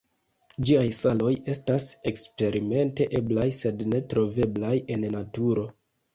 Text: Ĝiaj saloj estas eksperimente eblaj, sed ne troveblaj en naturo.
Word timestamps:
Ĝiaj 0.69 0.85
saloj 0.99 1.33
estas 1.53 1.85
eksperimente 2.13 3.07
eblaj, 3.21 3.47
sed 3.59 3.85
ne 3.93 4.01
troveblaj 4.15 4.75
en 4.97 5.07
naturo. 5.21 5.71